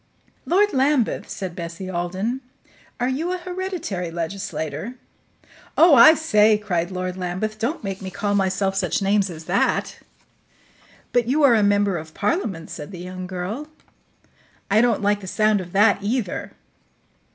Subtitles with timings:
[0.47, 2.41] "Lord Lambeth," said Bessie Alden,
[2.99, 4.95] "are you a hereditary legislator?"
[5.77, 9.99] "Oh, I say!" cried Lord Lambeth, "don't make me call myself such names as that."
[11.13, 13.67] "But you are a member of Parliament," said the young girl.
[14.71, 16.53] "I don't like the sound of that, either."